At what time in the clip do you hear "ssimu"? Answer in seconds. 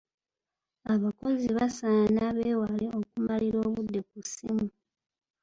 4.25-4.67